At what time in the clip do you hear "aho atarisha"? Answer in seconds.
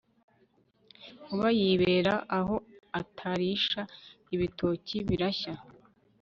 2.39-3.81